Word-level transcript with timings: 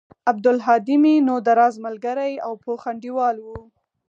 عبدالهادى 0.29 0.95
مې 1.03 1.13
نو 1.27 1.35
د 1.45 1.47
راز 1.59 1.75
ملگرى 1.85 2.31
او 2.45 2.51
پوخ 2.63 2.81
انډيوال 2.91 3.37
و. 3.41 3.47